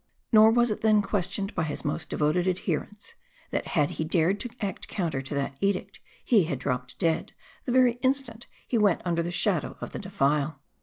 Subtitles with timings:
[0.31, 3.13] Nor was it then questioned, by his most * devoted adherents,
[3.51, 7.33] that had he dared to act counter to that edict, he had drop ped dead,
[7.65, 10.59] the very instant he went under the shadow of the defile.